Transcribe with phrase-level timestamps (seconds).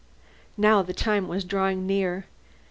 [0.57, 2.25] Now the time was drawing near.